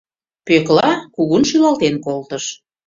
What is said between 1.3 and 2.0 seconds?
шӱлалтен